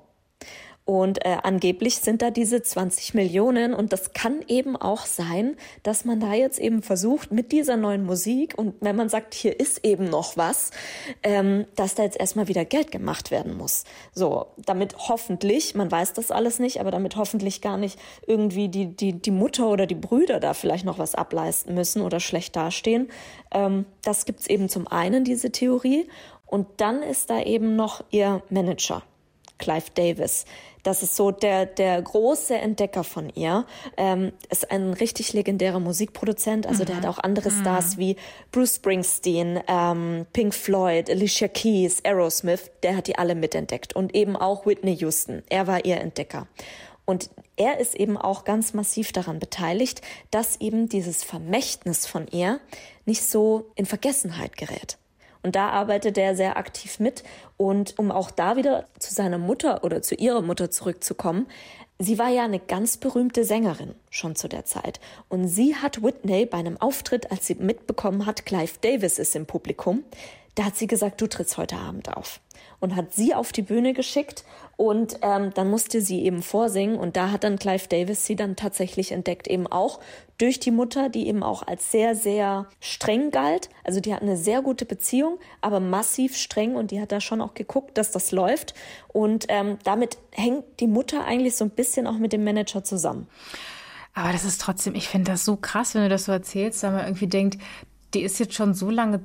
Und 0.88 1.26
äh, 1.26 1.36
angeblich 1.44 1.98
sind 1.98 2.22
da 2.22 2.32
diese 2.32 2.62
20 2.62 3.14
Millionen. 3.14 3.74
Und 3.74 3.92
das 3.92 4.14
kann 4.14 4.40
eben 4.48 4.78
auch 4.78 5.06
sein, 5.06 5.58
dass 5.84 6.06
man 6.06 6.22
da 6.22 6.34
jetzt 6.34 6.60
eben 6.60 6.82
versucht, 6.82 7.30
mit 7.30 7.52
dieser 7.52 7.76
neuen 7.76 8.06
Musik 8.06 8.54
und 8.58 8.76
wenn 8.80 8.96
man 8.96 9.10
sagt, 9.10 9.34
hier 9.34 9.60
ist 9.60 9.84
eben 9.84 10.10
noch 10.10 10.38
was, 10.38 10.72
ähm, 11.24 11.66
dass 11.76 11.96
da 11.96 12.04
jetzt 12.04 12.18
erstmal 12.18 12.48
wieder 12.48 12.64
Geld 12.64 12.94
gemacht 12.94 13.32
werden 13.32 13.58
muss. 13.58 13.84
So, 14.14 14.48
damit 14.56 14.96
hoffentlich, 15.10 15.76
man 15.76 15.92
weiß 15.92 16.14
das 16.14 16.32
alles 16.32 16.58
nicht, 16.58 16.80
aber 16.80 16.90
damit 16.90 17.18
hoffentlich 17.18 17.60
gar 17.60 17.76
nicht 17.76 18.00
irgendwie 18.26 18.70
die, 18.70 18.86
die, 18.86 19.12
die 19.12 19.32
Mutter 19.32 19.68
oder 19.68 19.88
die 19.88 19.96
Brüder 19.96 20.40
da 20.40 20.54
vielleicht 20.54 20.86
noch 20.86 21.00
was 21.00 21.16
ableisten 21.16 21.76
müssen 21.76 22.02
oder 22.02 22.22
schlecht 22.22 22.56
dastehen. 22.56 23.10
Ähm, 23.52 23.84
das 24.04 24.24
gibt's 24.24 24.48
eben 24.48 24.70
zum 24.70 24.88
einen, 24.88 25.26
diese 25.26 25.52
Theorie. 25.52 26.08
Und 26.46 26.66
dann 26.78 27.04
ist 27.04 27.30
da 27.30 27.42
eben 27.42 27.76
noch 27.76 28.06
ihr 28.10 28.42
Manager. 28.50 29.04
Clive 29.58 29.92
Davis. 29.94 30.46
Das 30.84 31.04
ist 31.04 31.16
so 31.16 31.32
der, 31.32 31.66
der 31.66 32.02
große 32.02 32.56
Entdecker 32.56 33.04
von 33.04 33.30
ihr. 33.30 33.66
Ähm, 33.98 34.32
ist 34.50 34.72
ein 34.72 34.94
richtig 34.94 35.34
legendärer 35.34 35.80
Musikproduzent. 35.80 36.66
Also 36.66 36.84
mhm. 36.84 36.88
der 36.88 36.96
hat 36.98 37.06
auch 37.06 37.20
andere 37.20 37.52
mhm. 37.52 37.60
Stars 37.60 37.98
wie 37.98 38.16
Bruce 38.52 38.76
Springsteen, 38.76 39.60
ähm, 39.68 40.26
Pink 40.32 40.54
Floyd, 40.54 41.10
Alicia 41.10 41.50
Keys, 41.50 42.06
Aerosmith. 42.06 42.72
Der 42.84 42.96
hat 42.96 43.08
die 43.08 43.18
alle 43.18 43.36
mitentdeckt. 43.36 43.96
Und 43.96 44.16
eben 44.16 44.36
auch 44.36 44.66
Whitney 44.66 44.96
Houston. 44.96 45.44
Er 45.50 45.68
war 45.68 45.84
ihr 45.84 45.98
Entdecker. 45.98 46.48
Und 47.04 47.30
er 47.56 47.80
ist 47.80 47.96
eben 47.96 48.18
auch 48.18 48.44
ganz 48.44 48.74
massiv 48.74 49.12
daran 49.12 49.40
beteiligt, 49.40 50.02
dass 50.30 50.62
eben 50.62 50.90
dieses 50.90 51.24
Vermächtnis 51.24 52.06
von 52.06 52.28
ihr 52.28 52.60
nicht 53.06 53.24
so 53.24 53.72
in 53.76 53.86
Vergessenheit 53.86 54.58
gerät. 54.58 54.98
Und 55.48 55.56
da 55.56 55.70
arbeitet 55.70 56.18
er 56.18 56.36
sehr 56.36 56.58
aktiv 56.58 57.00
mit. 57.00 57.24
Und 57.56 57.98
um 57.98 58.12
auch 58.12 58.32
da 58.32 58.58
wieder 58.58 58.84
zu 59.00 59.14
seiner 59.14 59.38
Mutter 59.38 59.86
oder 59.86 60.02
zu 60.02 60.14
ihrer 60.16 60.42
Mutter 60.42 60.70
zurückzukommen, 60.70 61.48
sie 62.00 62.20
war 62.20 62.30
ja 62.30 62.44
eine 62.44 62.60
ganz 62.60 62.98
berühmte 62.98 63.44
Sängerin 63.44 63.96
schon 64.10 64.36
zu 64.36 64.48
der 64.48 64.66
Zeit. 64.66 65.00
Und 65.30 65.48
sie 65.48 65.76
hat 65.76 66.04
Whitney 66.04 66.46
bei 66.46 66.58
einem 66.58 66.80
Auftritt, 66.80 67.32
als 67.32 67.48
sie 67.48 67.56
mitbekommen 67.56 68.26
hat, 68.26 68.46
Clive 68.46 68.74
Davis 68.82 69.20
ist 69.20 69.36
im 69.36 69.46
Publikum, 69.46 70.04
da 70.58 70.66
hat 70.66 70.76
sie 70.76 70.88
gesagt, 70.88 71.22
du 71.22 71.28
trittst 71.28 71.58
heute 71.58 71.78
Abend 71.78 72.16
auf. 72.18 72.40
Und 72.80 72.96
hat 72.96 73.14
sie 73.14 73.36
auf 73.36 73.52
die 73.52 73.62
Bühne 73.62 73.94
geschickt 73.94 74.44
und 74.76 75.20
ähm, 75.22 75.52
dann 75.54 75.70
musste 75.70 76.02
sie 76.02 76.24
eben 76.24 76.44
vorsingen 76.44 76.98
und 76.98 77.16
da 77.16 77.32
hat 77.32 77.44
dann 77.44 77.58
Clive 77.58 77.88
Davis 77.88 78.26
sie 78.26 78.36
dann 78.36 78.56
tatsächlich 78.56 79.12
entdeckt, 79.12 79.48
eben 79.48 79.66
auch 79.68 80.00
durch 80.38 80.60
die 80.60 80.72
Mutter, 80.72 81.10
die 81.10 81.28
eben 81.28 81.42
auch 81.42 81.64
als 81.64 81.92
sehr, 81.92 82.16
sehr 82.16 82.68
streng 82.80 83.32
galt. 83.32 83.70
Also 83.84 84.00
die 84.00 84.14
hat 84.14 84.22
eine 84.22 84.38
sehr 84.38 84.62
gute 84.62 84.86
Beziehung, 84.86 85.40
aber 85.62 85.80
massiv 85.80 86.38
streng 86.38 86.76
und 86.76 86.92
die 86.92 87.02
hat 87.02 87.12
da 87.12 87.22
schon 87.22 87.42
auch 87.42 87.56
geguckt, 87.56 87.98
dass 87.98 88.12
das 88.12 88.32
läuft. 88.32 88.76
Und 89.08 89.46
ähm, 89.50 89.78
damit 89.84 90.18
hängt 90.38 90.80
die 90.80 90.88
Mutter 90.88 91.26
eigentlich 91.26 91.56
so 91.56 91.66
ein 91.66 91.72
bisschen 91.72 92.08
auch 92.08 92.18
mit 92.18 92.32
dem 92.32 92.44
Manager 92.44 92.84
zusammen. 92.84 93.28
Aber 94.14 94.32
das 94.32 94.46
ist 94.46 94.62
trotzdem, 94.62 94.96
ich 94.96 95.10
finde 95.10 95.32
das 95.32 95.46
so 95.46 95.58
krass, 95.58 95.94
wenn 95.94 96.04
du 96.04 96.10
das 96.10 96.26
so 96.26 96.32
erzählst, 96.32 96.84
weil 96.84 96.92
man 96.92 97.06
irgendwie 97.06 97.28
denkt, 97.28 97.62
die 98.14 98.22
ist 98.22 98.40
jetzt 98.40 98.54
schon 98.54 98.74
so 98.74 98.90
lange 98.90 99.22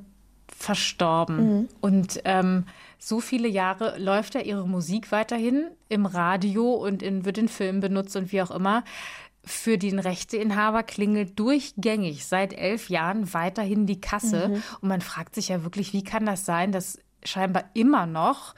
verstorben. 0.55 1.37
Mhm. 1.37 1.69
Und 1.81 2.21
ähm, 2.25 2.65
so 2.99 3.19
viele 3.19 3.47
Jahre 3.47 3.97
läuft 3.97 4.35
ja 4.35 4.41
ihre 4.41 4.67
Musik 4.67 5.11
weiterhin 5.11 5.65
im 5.89 6.05
Radio 6.05 6.73
und 6.73 7.01
in, 7.01 7.25
wird 7.25 7.37
in 7.37 7.47
Filmen 7.47 7.79
benutzt 7.79 8.15
und 8.15 8.31
wie 8.31 8.41
auch 8.41 8.51
immer. 8.51 8.83
Für 9.43 9.77
den 9.77 9.99
Rechteinhaber 9.99 10.83
klingelt 10.83 11.37
durchgängig 11.37 12.25
seit 12.25 12.53
elf 12.53 12.89
Jahren 12.89 13.33
weiterhin 13.33 13.85
die 13.87 13.99
Kasse. 13.99 14.49
Mhm. 14.49 14.63
Und 14.81 14.89
man 14.89 15.01
fragt 15.01 15.35
sich 15.35 15.49
ja 15.49 15.63
wirklich, 15.63 15.91
wie 15.93 16.03
kann 16.03 16.25
das 16.25 16.45
sein, 16.45 16.71
dass 16.71 16.99
scheinbar 17.23 17.65
immer 17.73 18.05
noch 18.05 18.55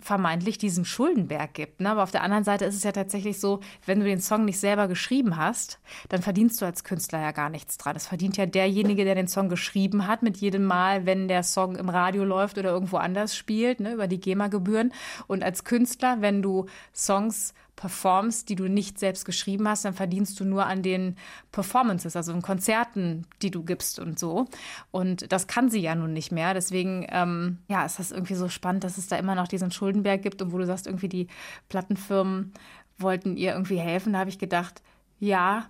vermeintlich 0.00 0.58
diesen 0.58 0.84
Schuldenberg 0.84 1.54
gibt. 1.54 1.80
Ne? 1.80 1.90
Aber 1.90 2.02
auf 2.02 2.10
der 2.10 2.22
anderen 2.22 2.44
Seite 2.44 2.64
ist 2.64 2.74
es 2.74 2.82
ja 2.82 2.92
tatsächlich 2.92 3.38
so, 3.38 3.60
wenn 3.86 4.00
du 4.00 4.06
den 4.06 4.20
Song 4.20 4.44
nicht 4.44 4.58
selber 4.58 4.88
geschrieben 4.88 5.36
hast, 5.36 5.78
dann 6.08 6.22
verdienst 6.22 6.60
du 6.60 6.66
als 6.66 6.84
Künstler 6.84 7.20
ja 7.20 7.30
gar 7.30 7.50
nichts 7.50 7.78
dran. 7.78 7.96
Es 7.96 8.06
verdient 8.06 8.36
ja 8.36 8.46
derjenige, 8.46 9.04
der 9.04 9.14
den 9.14 9.28
Song 9.28 9.48
geschrieben 9.48 10.06
hat, 10.06 10.22
mit 10.22 10.36
jedem 10.38 10.64
Mal, 10.64 11.06
wenn 11.06 11.28
der 11.28 11.42
Song 11.42 11.76
im 11.76 11.88
Radio 11.88 12.24
läuft 12.24 12.58
oder 12.58 12.70
irgendwo 12.70 12.96
anders 12.96 13.36
spielt, 13.36 13.80
ne, 13.80 13.92
über 13.92 14.08
die 14.08 14.20
GEMA-Gebühren. 14.20 14.92
Und 15.26 15.42
als 15.42 15.64
Künstler, 15.64 16.20
wenn 16.20 16.42
du 16.42 16.66
Songs 16.94 17.54
performst, 17.82 18.48
die 18.48 18.54
du 18.54 18.68
nicht 18.68 19.00
selbst 19.00 19.24
geschrieben 19.24 19.66
hast, 19.66 19.84
dann 19.84 19.92
verdienst 19.92 20.38
du 20.38 20.44
nur 20.44 20.66
an 20.66 20.84
den 20.84 21.16
Performances, 21.50 22.14
also 22.14 22.32
in 22.32 22.40
Konzerten, 22.40 23.26
die 23.42 23.50
du 23.50 23.64
gibst 23.64 23.98
und 23.98 24.20
so. 24.20 24.46
Und 24.92 25.32
das 25.32 25.48
kann 25.48 25.68
sie 25.68 25.80
ja 25.80 25.96
nun 25.96 26.12
nicht 26.12 26.30
mehr. 26.30 26.54
Deswegen, 26.54 27.04
ähm, 27.10 27.58
ja, 27.66 27.84
ist 27.84 27.98
das 27.98 28.12
irgendwie 28.12 28.36
so 28.36 28.48
spannend, 28.48 28.84
dass 28.84 28.98
es 28.98 29.08
da 29.08 29.16
immer 29.16 29.34
noch 29.34 29.48
diesen 29.48 29.72
Schuldenberg 29.72 30.22
gibt 30.22 30.40
und 30.42 30.52
wo 30.52 30.58
du 30.58 30.64
sagst, 30.64 30.86
irgendwie 30.86 31.08
die 31.08 31.26
Plattenfirmen 31.68 32.52
wollten 32.98 33.36
ihr 33.36 33.50
irgendwie 33.50 33.80
helfen. 33.80 34.12
Da 34.12 34.20
habe 34.20 34.30
ich 34.30 34.38
gedacht, 34.38 34.80
ja, 35.18 35.66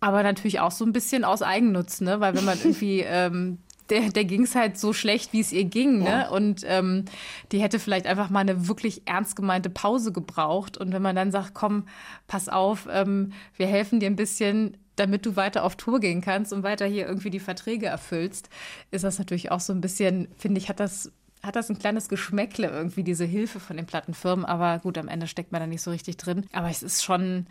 aber 0.00 0.22
natürlich 0.22 0.60
auch 0.60 0.70
so 0.70 0.86
ein 0.86 0.94
bisschen 0.94 1.24
aus 1.24 1.42
Eigennutz, 1.42 2.00
ne? 2.00 2.20
Weil 2.20 2.34
wenn 2.34 2.46
man 2.46 2.56
irgendwie 2.64 3.00
ähm, 3.00 3.58
der, 3.90 4.10
der 4.10 4.24
ging 4.24 4.42
es 4.42 4.54
halt 4.54 4.78
so 4.78 4.92
schlecht, 4.92 5.32
wie 5.32 5.40
es 5.40 5.52
ihr 5.52 5.64
ging. 5.64 5.98
Ne? 5.98 6.04
Ja. 6.04 6.18
Ne? 6.18 6.30
Und 6.30 6.62
ähm, 6.66 7.04
die 7.52 7.60
hätte 7.60 7.78
vielleicht 7.78 8.06
einfach 8.06 8.30
mal 8.30 8.40
eine 8.40 8.68
wirklich 8.68 9.02
ernst 9.06 9.36
gemeinte 9.36 9.70
Pause 9.70 10.12
gebraucht. 10.12 10.76
Und 10.76 10.92
wenn 10.92 11.02
man 11.02 11.16
dann 11.16 11.32
sagt, 11.32 11.54
komm, 11.54 11.86
pass 12.26 12.48
auf, 12.48 12.88
ähm, 12.90 13.32
wir 13.56 13.66
helfen 13.66 14.00
dir 14.00 14.06
ein 14.06 14.16
bisschen, 14.16 14.76
damit 14.96 15.26
du 15.26 15.36
weiter 15.36 15.64
auf 15.64 15.76
Tour 15.76 16.00
gehen 16.00 16.20
kannst 16.20 16.52
und 16.52 16.62
weiter 16.62 16.86
hier 16.86 17.06
irgendwie 17.06 17.30
die 17.30 17.40
Verträge 17.40 17.86
erfüllst, 17.86 18.48
ist 18.90 19.04
das 19.04 19.18
natürlich 19.18 19.50
auch 19.50 19.60
so 19.60 19.72
ein 19.72 19.80
bisschen, 19.80 20.28
finde 20.36 20.58
ich, 20.58 20.68
hat 20.68 20.80
das 20.80 21.12
hat 21.42 21.56
das 21.56 21.70
ein 21.70 21.78
kleines 21.78 22.10
Geschmäckle 22.10 22.68
irgendwie, 22.68 23.02
diese 23.02 23.24
Hilfe 23.24 23.60
von 23.60 23.78
den 23.78 23.86
Plattenfirmen. 23.86 24.44
Aber 24.44 24.78
gut, 24.78 24.98
am 24.98 25.08
Ende 25.08 25.26
steckt 25.26 25.52
man 25.52 25.62
da 25.62 25.66
nicht 25.66 25.80
so 25.80 25.90
richtig 25.90 26.18
drin. 26.18 26.44
Aber 26.52 26.68
es 26.68 26.82
ist 26.82 27.02
schon, 27.02 27.46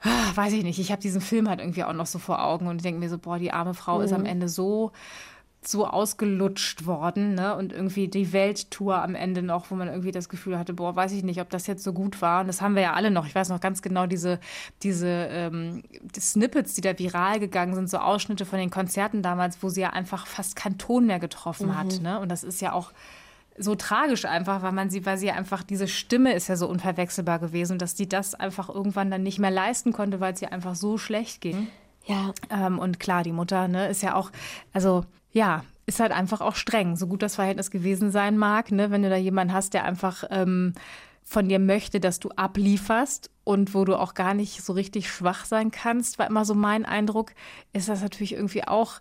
ah, 0.00 0.34
weiß 0.34 0.52
ich 0.54 0.64
nicht, 0.64 0.78
ich 0.78 0.90
habe 0.90 1.02
diesen 1.02 1.20
Film 1.20 1.48
halt 1.48 1.60
irgendwie 1.60 1.84
auch 1.84 1.92
noch 1.92 2.06
so 2.06 2.18
vor 2.18 2.42
Augen 2.42 2.66
und 2.66 2.84
denke 2.84 3.00
mir 3.00 3.08
so, 3.08 3.18
boah, 3.18 3.38
die 3.38 3.52
arme 3.52 3.74
Frau 3.74 3.98
mhm. 3.98 4.04
ist 4.04 4.12
am 4.12 4.24
Ende 4.24 4.48
so 4.48 4.92
so 5.64 5.86
ausgelutscht 5.86 6.86
worden, 6.86 7.34
ne? 7.34 7.56
Und 7.56 7.72
irgendwie 7.72 8.08
die 8.08 8.32
Welttour 8.32 9.02
am 9.02 9.14
Ende 9.14 9.42
noch, 9.42 9.70
wo 9.70 9.76
man 9.76 9.88
irgendwie 9.88 10.10
das 10.10 10.28
Gefühl 10.28 10.58
hatte, 10.58 10.74
boah, 10.74 10.96
weiß 10.96 11.12
ich 11.12 11.22
nicht, 11.22 11.40
ob 11.40 11.50
das 11.50 11.66
jetzt 11.66 11.84
so 11.84 11.92
gut 11.92 12.20
war. 12.20 12.40
Und 12.40 12.48
das 12.48 12.60
haben 12.60 12.74
wir 12.74 12.82
ja 12.82 12.92
alle 12.94 13.10
noch. 13.10 13.26
Ich 13.26 13.34
weiß 13.34 13.48
noch 13.48 13.60
ganz 13.60 13.80
genau 13.80 14.06
diese, 14.06 14.40
diese 14.82 15.06
ähm, 15.08 15.84
die 16.02 16.20
Snippets, 16.20 16.74
die 16.74 16.80
da 16.80 16.98
viral 16.98 17.38
gegangen 17.38 17.74
sind, 17.74 17.88
so 17.88 17.98
Ausschnitte 17.98 18.44
von 18.44 18.58
den 18.58 18.70
Konzerten 18.70 19.22
damals, 19.22 19.62
wo 19.62 19.68
sie 19.68 19.82
ja 19.82 19.90
einfach 19.90 20.26
fast 20.26 20.56
keinen 20.56 20.78
Ton 20.78 21.06
mehr 21.06 21.20
getroffen 21.20 21.68
mhm. 21.68 21.78
hat. 21.78 22.00
Ne? 22.02 22.18
Und 22.18 22.28
das 22.28 22.42
ist 22.42 22.60
ja 22.60 22.72
auch 22.72 22.92
so 23.58 23.74
tragisch 23.74 24.24
einfach, 24.24 24.62
weil 24.62 24.72
man 24.72 24.90
sie, 24.90 25.06
weil 25.06 25.18
sie 25.18 25.30
einfach, 25.30 25.62
diese 25.62 25.86
Stimme 25.86 26.32
ist 26.32 26.48
ja 26.48 26.56
so 26.56 26.68
unverwechselbar 26.68 27.38
gewesen, 27.38 27.78
dass 27.78 27.96
sie 27.96 28.08
das 28.08 28.34
einfach 28.34 28.68
irgendwann 28.68 29.10
dann 29.10 29.22
nicht 29.22 29.38
mehr 29.38 29.50
leisten 29.50 29.92
konnte, 29.92 30.20
weil 30.20 30.32
es 30.32 30.42
ihr 30.42 30.52
einfach 30.52 30.74
so 30.74 30.98
schlecht 30.98 31.40
ging. 31.40 31.68
Ja. 32.06 32.32
Ähm, 32.50 32.78
und 32.78 32.98
klar, 32.98 33.22
die 33.22 33.32
Mutter, 33.32 33.68
ne, 33.68 33.88
ist 33.88 34.02
ja 34.02 34.14
auch, 34.14 34.30
also 34.72 35.04
ja, 35.32 35.64
ist 35.86 36.00
halt 36.00 36.12
einfach 36.12 36.40
auch 36.40 36.54
streng, 36.54 36.96
so 36.96 37.06
gut 37.06 37.22
das 37.22 37.34
Verhältnis 37.34 37.70
gewesen 37.70 38.10
sein 38.10 38.38
mag, 38.38 38.70
ne? 38.70 38.90
wenn 38.90 39.02
du 39.02 39.10
da 39.10 39.16
jemanden 39.16 39.52
hast, 39.52 39.74
der 39.74 39.84
einfach 39.84 40.24
ähm, 40.30 40.74
von 41.24 41.48
dir 41.48 41.58
möchte, 41.58 42.00
dass 42.00 42.20
du 42.20 42.30
ablieferst 42.30 43.30
und 43.44 43.74
wo 43.74 43.84
du 43.84 43.98
auch 43.98 44.14
gar 44.14 44.34
nicht 44.34 44.62
so 44.62 44.72
richtig 44.72 45.10
schwach 45.10 45.44
sein 45.44 45.70
kannst, 45.70 46.18
war 46.18 46.26
immer 46.26 46.44
so 46.44 46.54
mein 46.54 46.84
Eindruck, 46.84 47.32
ist 47.72 47.88
das 47.88 48.02
natürlich 48.02 48.34
irgendwie 48.34 48.64
auch 48.64 49.00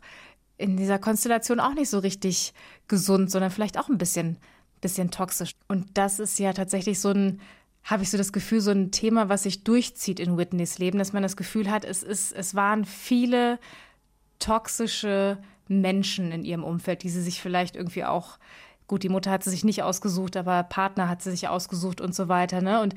in 0.57 0.77
dieser 0.77 1.00
Konstellation 1.00 1.59
auch 1.59 1.73
nicht 1.73 1.89
so 1.89 2.00
richtig 2.00 2.53
gesund, 2.88 3.31
sondern 3.31 3.51
vielleicht 3.51 3.79
auch 3.79 3.89
ein 3.89 3.97
bisschen, 3.97 4.38
bisschen 4.79 5.11
toxisch. 5.11 5.53
Und 5.67 5.88
das 5.95 6.19
ist 6.19 6.38
ja 6.39 6.53
tatsächlich 6.53 7.00
so 7.00 7.09
ein, 7.09 7.41
habe 7.83 8.03
ich 8.03 8.11
so 8.11 8.17
das 8.17 8.31
Gefühl, 8.31 8.61
so 8.61 8.71
ein 8.71 8.91
Thema, 8.91 9.27
was 9.27 9.43
sich 9.43 9.63
durchzieht 9.63 10.19
in 10.19 10.38
Whitneys 10.38 10.77
Leben, 10.77 11.00
dass 11.00 11.13
man 11.13 11.23
das 11.23 11.35
Gefühl 11.35 11.69
hat, 11.69 11.83
es 11.83 12.03
ist, 12.03 12.31
es 12.31 12.53
waren 12.53 12.85
viele 12.85 13.59
toxische 14.38 15.39
Menschen 15.79 16.31
in 16.31 16.43
ihrem 16.43 16.63
Umfeld, 16.63 17.03
die 17.03 17.09
sie 17.09 17.21
sich 17.21 17.41
vielleicht 17.41 17.75
irgendwie 17.75 18.03
auch, 18.03 18.37
gut, 18.87 19.03
die 19.03 19.09
Mutter 19.09 19.31
hat 19.31 19.43
sie 19.43 19.49
sich 19.49 19.63
nicht 19.63 19.83
ausgesucht, 19.83 20.35
aber 20.35 20.63
Partner 20.63 21.07
hat 21.07 21.21
sie 21.21 21.31
sich 21.31 21.47
ausgesucht 21.47 22.01
und 22.01 22.13
so 22.13 22.27
weiter. 22.27 22.61
Ne? 22.61 22.81
Und 22.81 22.95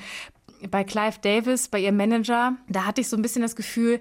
bei 0.70 0.82
Clive 0.82 1.18
Davis, 1.20 1.68
bei 1.68 1.78
ihrem 1.78 1.96
Manager, 1.96 2.56
da 2.68 2.84
hatte 2.86 3.00
ich 3.00 3.08
so 3.08 3.16
ein 3.16 3.22
bisschen 3.22 3.42
das 3.42 3.54
Gefühl, 3.54 4.00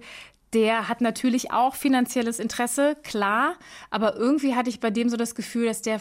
der 0.53 0.87
hat 0.87 1.01
natürlich 1.01 1.51
auch 1.51 1.75
finanzielles 1.75 2.39
Interesse, 2.39 2.95
klar, 3.03 3.55
aber 3.89 4.15
irgendwie 4.15 4.55
hatte 4.55 4.69
ich 4.69 4.79
bei 4.79 4.91
dem 4.91 5.09
so 5.09 5.17
das 5.17 5.35
Gefühl, 5.35 5.65
dass 5.65 5.81
der, 5.81 5.99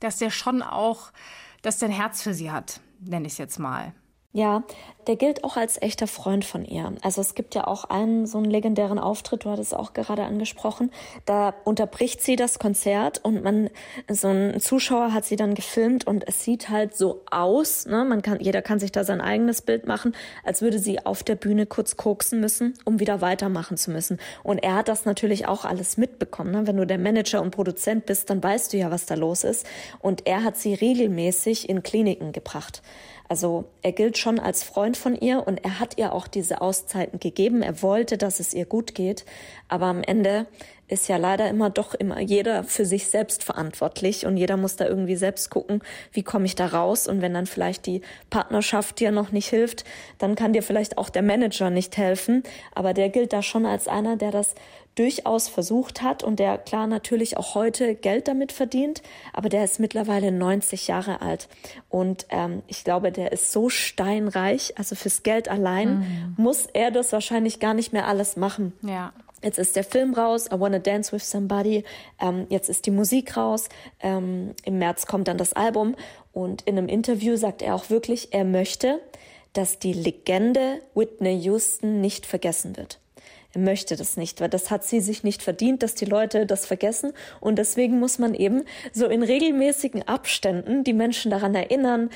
dass 0.00 0.18
der 0.18 0.30
schon 0.30 0.62
auch, 0.62 1.12
dass 1.62 1.78
der 1.78 1.88
ein 1.88 1.94
Herz 1.94 2.22
für 2.22 2.34
sie 2.34 2.50
hat, 2.50 2.80
nenne 3.00 3.26
ich 3.26 3.34
es 3.34 3.38
jetzt 3.38 3.58
mal. 3.58 3.92
Ja, 4.32 4.62
der 5.08 5.16
gilt 5.16 5.42
auch 5.42 5.56
als 5.56 5.82
echter 5.82 6.06
Freund 6.06 6.44
von 6.44 6.64
ihr. 6.64 6.92
Also 7.02 7.20
es 7.20 7.34
gibt 7.34 7.56
ja 7.56 7.66
auch 7.66 7.82
einen 7.84 8.26
so 8.26 8.38
einen 8.38 8.48
legendären 8.48 9.00
Auftritt, 9.00 9.44
du 9.44 9.50
hattest 9.50 9.72
es 9.72 9.78
auch 9.78 9.92
gerade 9.92 10.22
angesprochen. 10.22 10.92
Da 11.26 11.52
unterbricht 11.64 12.22
sie 12.22 12.36
das 12.36 12.60
Konzert 12.60 13.18
und 13.24 13.42
man, 13.42 13.70
so 14.08 14.28
ein 14.28 14.60
Zuschauer 14.60 15.12
hat 15.12 15.24
sie 15.24 15.34
dann 15.34 15.54
gefilmt 15.54 16.06
und 16.06 16.28
es 16.28 16.44
sieht 16.44 16.68
halt 16.68 16.96
so 16.96 17.22
aus, 17.28 17.86
ne? 17.86 18.04
Man 18.04 18.22
kann, 18.22 18.38
jeder 18.38 18.62
kann 18.62 18.78
sich 18.78 18.92
da 18.92 19.02
sein 19.02 19.20
eigenes 19.20 19.62
Bild 19.62 19.88
machen, 19.88 20.14
als 20.44 20.62
würde 20.62 20.78
sie 20.78 21.04
auf 21.04 21.24
der 21.24 21.34
Bühne 21.34 21.66
kurz 21.66 21.96
koksen 21.96 22.38
müssen, 22.38 22.74
um 22.84 23.00
wieder 23.00 23.20
weitermachen 23.20 23.76
zu 23.76 23.90
müssen. 23.90 24.18
Und 24.44 24.58
er 24.58 24.76
hat 24.76 24.86
das 24.86 25.06
natürlich 25.06 25.48
auch 25.48 25.64
alles 25.64 25.96
mitbekommen. 25.96 26.52
Ne? 26.52 26.68
Wenn 26.68 26.76
du 26.76 26.86
der 26.86 26.98
Manager 26.98 27.42
und 27.42 27.50
Produzent 27.50 28.06
bist, 28.06 28.30
dann 28.30 28.40
weißt 28.40 28.72
du 28.72 28.76
ja, 28.76 28.92
was 28.92 29.06
da 29.06 29.16
los 29.16 29.42
ist. 29.42 29.66
Und 29.98 30.28
er 30.28 30.44
hat 30.44 30.56
sie 30.56 30.74
regelmäßig 30.74 31.68
in 31.68 31.82
Kliniken 31.82 32.30
gebracht. 32.30 32.80
Also 33.30 33.66
er 33.82 33.92
gilt 33.92 34.18
schon 34.18 34.40
als 34.40 34.64
Freund 34.64 34.96
von 34.96 35.14
ihr 35.14 35.46
und 35.46 35.64
er 35.64 35.78
hat 35.78 35.98
ihr 35.98 36.12
auch 36.12 36.26
diese 36.26 36.60
Auszeiten 36.60 37.20
gegeben. 37.20 37.62
Er 37.62 37.80
wollte, 37.80 38.18
dass 38.18 38.40
es 38.40 38.52
ihr 38.52 38.64
gut 38.64 38.92
geht. 38.92 39.24
Aber 39.68 39.86
am 39.86 40.02
Ende 40.02 40.48
ist 40.90 41.08
ja 41.08 41.16
leider 41.16 41.48
immer 41.48 41.70
doch 41.70 41.94
immer 41.94 42.20
jeder 42.20 42.64
für 42.64 42.84
sich 42.84 43.08
selbst 43.08 43.44
verantwortlich 43.44 44.26
und 44.26 44.36
jeder 44.36 44.56
muss 44.56 44.76
da 44.76 44.86
irgendwie 44.86 45.16
selbst 45.16 45.50
gucken, 45.50 45.82
wie 46.12 46.22
komme 46.22 46.46
ich 46.46 46.56
da 46.56 46.66
raus. 46.66 47.06
Und 47.06 47.22
wenn 47.22 47.34
dann 47.34 47.46
vielleicht 47.46 47.86
die 47.86 48.02
Partnerschaft 48.28 49.00
dir 49.00 49.12
noch 49.12 49.32
nicht 49.32 49.48
hilft, 49.48 49.84
dann 50.18 50.34
kann 50.34 50.52
dir 50.52 50.62
vielleicht 50.62 50.98
auch 50.98 51.08
der 51.08 51.22
Manager 51.22 51.70
nicht 51.70 51.96
helfen. 51.96 52.42
Aber 52.74 52.94
der 52.94 53.08
gilt 53.08 53.32
da 53.32 53.42
schon 53.42 53.66
als 53.66 53.88
einer, 53.88 54.16
der 54.16 54.30
das 54.30 54.54
durchaus 54.96 55.48
versucht 55.48 56.02
hat 56.02 56.22
und 56.22 56.40
der 56.40 56.58
klar 56.58 56.86
natürlich 56.86 57.36
auch 57.36 57.54
heute 57.54 57.94
Geld 57.94 58.28
damit 58.28 58.52
verdient, 58.52 59.02
aber 59.32 59.48
der 59.48 59.64
ist 59.64 59.78
mittlerweile 59.78 60.32
90 60.32 60.88
Jahre 60.88 61.22
alt 61.22 61.48
und 61.88 62.26
ähm, 62.30 62.62
ich 62.66 62.84
glaube, 62.84 63.12
der 63.12 63.32
ist 63.32 63.52
so 63.52 63.68
steinreich, 63.68 64.74
also 64.76 64.96
fürs 64.96 65.22
Geld 65.22 65.48
allein 65.48 66.00
mhm. 66.00 66.34
muss 66.36 66.66
er 66.72 66.90
das 66.90 67.12
wahrscheinlich 67.12 67.60
gar 67.60 67.72
nicht 67.72 67.92
mehr 67.92 68.08
alles 68.08 68.36
machen. 68.36 68.72
Ja. 68.82 69.12
Jetzt 69.42 69.58
ist 69.58 69.76
der 69.76 69.84
Film 69.84 70.14
raus, 70.14 70.46
I 70.46 70.60
Wanna 70.60 70.78
Dance 70.78 71.12
with 71.12 71.28
Somebody. 71.28 71.84
Ähm, 72.20 72.46
jetzt 72.50 72.68
ist 72.68 72.86
die 72.86 72.90
Musik 72.90 73.36
raus. 73.36 73.68
Ähm, 74.00 74.54
Im 74.64 74.78
März 74.78 75.06
kommt 75.06 75.28
dann 75.28 75.38
das 75.38 75.52
Album. 75.54 75.96
Und 76.32 76.62
in 76.62 76.76
einem 76.76 76.88
Interview 76.88 77.36
sagt 77.36 77.62
er 77.62 77.74
auch 77.74 77.90
wirklich, 77.90 78.32
er 78.32 78.44
möchte, 78.44 79.00
dass 79.52 79.78
die 79.78 79.92
Legende 79.92 80.80
Whitney 80.94 81.38
Houston 81.40 82.00
nicht 82.00 82.26
vergessen 82.26 82.76
wird. 82.76 83.00
Er 83.52 83.60
möchte 83.60 83.96
das 83.96 84.16
nicht, 84.16 84.40
weil 84.40 84.48
das 84.48 84.70
hat 84.70 84.84
sie 84.84 85.00
sich 85.00 85.24
nicht 85.24 85.42
verdient, 85.42 85.82
dass 85.82 85.96
die 85.96 86.04
Leute 86.04 86.46
das 86.46 86.66
vergessen. 86.66 87.12
Und 87.40 87.58
deswegen 87.58 87.98
muss 87.98 88.18
man 88.18 88.34
eben 88.34 88.62
so 88.92 89.06
in 89.06 89.24
regelmäßigen 89.24 90.06
Abständen 90.06 90.84
die 90.84 90.92
Menschen 90.92 91.32
daran 91.32 91.54
erinnern, 91.54 92.10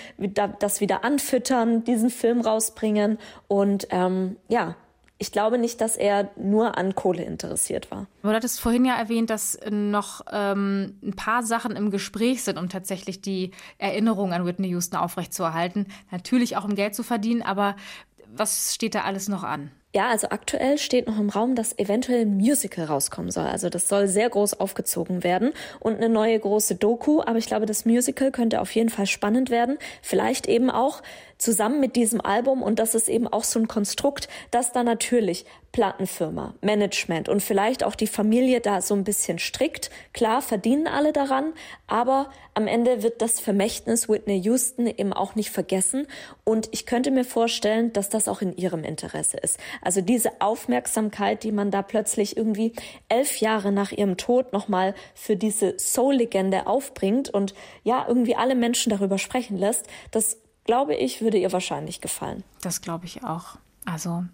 das 0.61 0.81
wieder 0.81 1.03
anfüttern, 1.03 1.83
diesen 1.83 2.11
Film 2.11 2.41
rausbringen. 2.41 3.19
Und 3.49 3.89
ähm, 3.91 4.37
ja, 4.49 4.77
ich 5.19 5.33
glaube 5.33 5.59
nicht, 5.59 5.81
dass 5.81 5.97
er 5.97 6.31
nur 6.37 6.77
an 6.77 6.95
Kohle 6.95 7.25
interessiert 7.25 7.91
war. 7.91 8.07
Du 8.23 8.31
hattest 8.31 8.61
vorhin 8.61 8.85
ja 8.85 8.97
erwähnt, 8.97 9.31
dass 9.31 9.59
noch 9.71 10.23
ähm, 10.33 10.99
ein 11.03 11.15
paar 11.15 11.43
Sachen 11.43 11.77
im 11.77 11.91
Gespräch 11.91 12.43
sind, 12.43 12.59
um 12.59 12.69
tatsächlich 12.69 13.21
die 13.21 13.53
Erinnerung 13.79 14.33
an 14.33 14.45
Whitney 14.45 14.69
Houston 14.69 14.97
aufrechtzuerhalten. 14.97 15.87
Natürlich 16.11 16.57
auch 16.57 16.65
um 16.65 16.75
Geld 16.75 16.95
zu 16.95 17.03
verdienen, 17.03 17.43
aber 17.43 17.77
was 18.37 18.75
steht 18.75 18.95
da 18.95 19.03
alles 19.03 19.29
noch 19.29 19.45
an? 19.45 19.71
Ja, 19.95 20.09
also 20.09 20.31
aktuell 20.31 20.77
steht 20.77 21.07
noch 21.07 21.21
im 21.21 21.31
Raum, 21.31 21.55
dass 21.55 21.79
eventuell 21.79 22.23
ein 22.23 22.37
Musical 22.37 22.87
rauskommen 22.87 23.31
soll. 23.31 23.47
Also 23.47 23.69
das 23.69 23.87
soll 23.89 24.09
sehr 24.09 24.29
groß 24.29 24.59
aufgezogen 24.59 25.23
werden 25.23 25.53
und 25.79 25.95
eine 25.95 26.09
neue 26.09 26.37
große 26.37 26.75
Doku. 26.75 27.21
Aber 27.21 27.39
ich 27.39 27.47
glaube, 27.47 27.65
das 27.65 27.85
Musical 27.85 28.33
könnte 28.33 28.61
auf 28.61 28.75
jeden 28.75 28.89
Fall 28.89 29.07
spannend 29.07 29.51
werden. 29.51 29.79
Vielleicht 30.03 30.49
eben 30.49 30.69
auch 30.69 31.01
zusammen 31.39 31.81
mit 31.81 31.97
diesem 31.97 32.21
Album 32.21 32.63
und 32.63 32.79
das 32.79 32.95
ist 32.95 33.09
eben 33.09 33.29
auch 33.29 33.45
so 33.45 33.59
ein 33.59 33.69
Konstrukt, 33.69 34.29
dass 34.51 34.73
da 34.73 34.83
natürlich 34.83 35.45
Plattenfirma, 35.75 36.55
Management 36.61 37.29
und 37.29 37.43
vielleicht 37.43 37.83
auch 37.83 37.97
die 37.97 38.07
Familie 38.07 38.61
da 38.61 38.81
so 38.81 38.95
ein 38.95 39.03
bisschen 39.03 39.41
strickt. 39.41 39.91
Klar, 40.13 40.41
verdienen 40.41 40.87
alle 40.87 41.13
daran, 41.13 41.53
aber 41.89 42.31
am 42.55 42.69
Ende 42.69 43.03
wird 43.03 43.21
das 43.21 43.41
Vermächtnis 43.41 44.09
Whitney 44.09 44.41
Houston 44.45 44.87
eben 44.87 45.13
auch 45.13 45.35
nicht 45.35 45.51
vergessen 45.51 46.07
und 46.45 46.69
ich 46.71 46.87
könnte 46.87 47.11
mir 47.11 47.25
vorstellen, 47.25 47.93
dass 47.93 48.09
das 48.09 48.29
auch 48.29 48.41
in 48.41 48.57
ihrem 48.57 48.85
Interesse 48.85 49.37
ist. 49.37 49.59
Also 49.83 50.01
diese 50.01 50.41
Aufmerksamkeit, 50.41 51.43
die 51.43 51.51
man 51.51 51.73
da 51.73 51.83
plötzlich 51.83 52.37
irgendwie 52.37 52.73
elf 53.09 53.39
Jahre 53.39 53.73
nach 53.73 53.91
ihrem 53.91 54.17
Tod 54.17 54.53
nochmal 54.53 54.95
für 55.15 55.35
diese 55.35 55.77
Soul-Legende 55.77 56.69
aufbringt 56.69 57.31
und 57.31 57.53
ja, 57.83 58.05
irgendwie 58.07 58.37
alle 58.37 58.55
Menschen 58.55 58.91
darüber 58.91 59.19
sprechen 59.19 59.59
lässt, 59.59 59.89
das 60.13 60.39
glaube 60.65 60.95
ich, 60.95 61.21
würde 61.21 61.39
ihr 61.39 61.53
wahrscheinlich 61.53 62.01
gefallen. 62.01 62.45
Das 62.63 62.81
glaube 62.81 63.07
ich 63.07 63.25
auch. 63.25 63.57
Also 63.85 64.25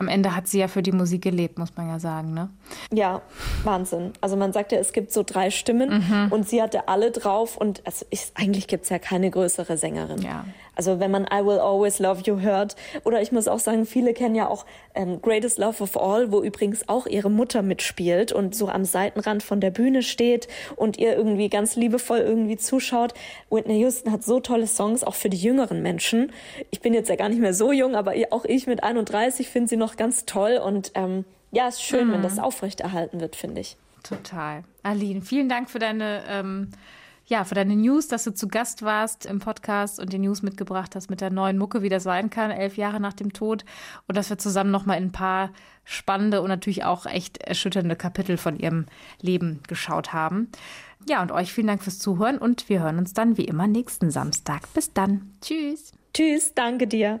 am 0.00 0.08
Ende 0.08 0.34
hat 0.34 0.48
sie 0.48 0.58
ja 0.58 0.68
für 0.68 0.82
die 0.82 0.92
Musik 0.92 1.22
gelebt, 1.22 1.58
muss 1.58 1.76
man 1.76 1.88
ja 1.88 1.98
sagen, 1.98 2.34
ne? 2.34 2.50
Ja, 2.92 3.22
Wahnsinn. 3.64 4.12
Also 4.20 4.36
man 4.36 4.52
sagt 4.52 4.72
ja, 4.72 4.78
es 4.78 4.92
gibt 4.92 5.12
so 5.12 5.22
drei 5.22 5.50
Stimmen 5.50 6.04
mhm. 6.08 6.32
und 6.32 6.48
sie 6.48 6.62
hatte 6.62 6.88
alle 6.88 7.10
drauf 7.10 7.56
und 7.56 7.82
also 7.84 8.04
ich, 8.10 8.32
eigentlich 8.34 8.66
gibt 8.66 8.84
es 8.84 8.90
ja 8.90 8.98
keine 8.98 9.30
größere 9.30 9.76
Sängerin. 9.76 10.22
Ja. 10.22 10.44
Also 10.76 11.00
wenn 11.00 11.10
man 11.10 11.24
I 11.24 11.44
Will 11.44 11.58
Always 11.58 11.98
Love 11.98 12.22
You 12.24 12.40
hört. 12.40 12.76
Oder 13.04 13.22
ich 13.22 13.32
muss 13.32 13.48
auch 13.48 13.58
sagen, 13.58 13.86
viele 13.86 14.14
kennen 14.14 14.34
ja 14.34 14.48
auch 14.48 14.64
ähm, 14.94 15.20
Greatest 15.22 15.58
Love 15.58 15.82
of 15.82 15.96
All, 15.96 16.32
wo 16.32 16.42
übrigens 16.42 16.88
auch 16.88 17.06
ihre 17.06 17.30
Mutter 17.30 17.62
mitspielt 17.62 18.32
und 18.32 18.54
so 18.54 18.68
am 18.68 18.84
Seitenrand 18.84 19.42
von 19.42 19.60
der 19.60 19.70
Bühne 19.70 20.02
steht 20.02 20.48
und 20.76 20.98
ihr 20.98 21.16
irgendwie 21.16 21.48
ganz 21.48 21.76
liebevoll 21.76 22.18
irgendwie 22.18 22.56
zuschaut. 22.56 23.14
Whitney 23.50 23.80
Houston 23.80 24.12
hat 24.12 24.24
so 24.24 24.40
tolle 24.40 24.66
Songs, 24.66 25.04
auch 25.04 25.14
für 25.14 25.30
die 25.30 25.36
jüngeren 25.36 25.82
Menschen. 25.82 26.32
Ich 26.70 26.80
bin 26.80 26.94
jetzt 26.94 27.08
ja 27.08 27.16
gar 27.16 27.28
nicht 27.28 27.40
mehr 27.40 27.54
so 27.54 27.72
jung, 27.72 27.94
aber 27.94 28.14
auch 28.30 28.44
ich 28.44 28.66
mit 28.66 28.82
31 28.82 29.48
finde 29.48 29.68
sie 29.68 29.76
noch 29.84 29.96
ganz 29.96 30.24
toll 30.24 30.60
und 30.64 30.92
ähm, 30.94 31.24
ja, 31.50 31.68
ist 31.68 31.82
schön, 31.82 32.08
mhm. 32.08 32.12
wenn 32.12 32.22
das 32.22 32.38
aufrechterhalten 32.38 33.20
wird, 33.20 33.36
finde 33.36 33.60
ich. 33.60 33.76
Total. 34.02 34.64
Aline, 34.82 35.22
vielen 35.22 35.48
Dank 35.48 35.70
für 35.70 35.78
deine 35.78 36.22
ähm, 36.28 36.70
ja, 37.26 37.44
für 37.44 37.54
deine 37.54 37.74
News, 37.74 38.08
dass 38.08 38.24
du 38.24 38.34
zu 38.34 38.48
Gast 38.48 38.82
warst 38.82 39.24
im 39.24 39.38
Podcast 39.38 39.98
und 39.98 40.12
die 40.12 40.18
News 40.18 40.42
mitgebracht 40.42 40.94
hast 40.94 41.08
mit 41.08 41.22
der 41.22 41.30
neuen 41.30 41.56
Mucke, 41.56 41.80
wie 41.80 41.88
das 41.88 42.02
sein 42.02 42.28
kann, 42.28 42.50
elf 42.50 42.76
Jahre 42.76 43.00
nach 43.00 43.14
dem 43.14 43.32
Tod. 43.32 43.64
Und 44.06 44.16
dass 44.16 44.28
wir 44.28 44.36
zusammen 44.36 44.70
nochmal 44.70 44.98
in 44.98 45.04
ein 45.04 45.12
paar 45.12 45.50
spannende 45.84 46.42
und 46.42 46.48
natürlich 46.48 46.84
auch 46.84 47.06
echt 47.06 47.38
erschütternde 47.38 47.96
Kapitel 47.96 48.36
von 48.36 48.58
ihrem 48.58 48.86
Leben 49.22 49.62
geschaut 49.66 50.12
haben. 50.12 50.50
Ja, 51.08 51.22
und 51.22 51.32
euch 51.32 51.52
vielen 51.52 51.68
Dank 51.68 51.82
fürs 51.82 51.98
Zuhören 51.98 52.36
und 52.36 52.68
wir 52.68 52.82
hören 52.82 52.98
uns 52.98 53.14
dann 53.14 53.38
wie 53.38 53.44
immer 53.44 53.66
nächsten 53.66 54.10
Samstag. 54.10 54.62
Bis 54.74 54.92
dann. 54.92 55.34
Tschüss. 55.40 55.92
Tschüss, 56.12 56.52
danke 56.54 56.86
dir. 56.86 57.20